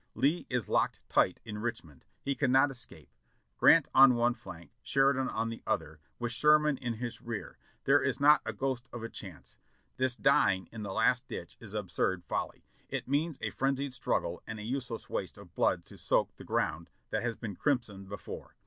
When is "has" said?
17.21-17.35